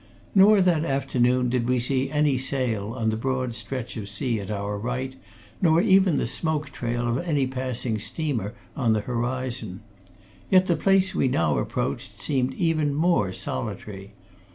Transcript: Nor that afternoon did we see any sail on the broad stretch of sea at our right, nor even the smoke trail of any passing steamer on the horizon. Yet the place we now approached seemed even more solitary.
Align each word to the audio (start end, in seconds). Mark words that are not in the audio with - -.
Nor 0.33 0.61
that 0.63 0.83
afternoon 0.83 1.49
did 1.49 1.69
we 1.69 1.77
see 1.77 2.09
any 2.09 2.35
sail 2.35 2.95
on 2.97 3.11
the 3.11 3.15
broad 3.15 3.53
stretch 3.53 3.95
of 3.97 4.09
sea 4.09 4.39
at 4.39 4.49
our 4.49 4.75
right, 4.75 5.15
nor 5.61 5.79
even 5.79 6.17
the 6.17 6.25
smoke 6.25 6.71
trail 6.71 7.07
of 7.07 7.19
any 7.19 7.45
passing 7.45 7.99
steamer 7.99 8.55
on 8.75 8.93
the 8.93 9.01
horizon. 9.01 9.81
Yet 10.49 10.65
the 10.65 10.75
place 10.75 11.13
we 11.13 11.27
now 11.27 11.59
approached 11.59 12.19
seemed 12.19 12.55
even 12.55 12.95
more 12.95 13.31
solitary. 13.31 14.13